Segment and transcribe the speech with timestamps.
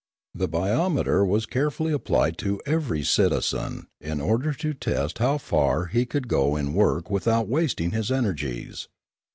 [0.33, 6.07] The biometer was carefully applied to every citizen in order to test how far he
[6.07, 8.87] could go in work without wasting his energies.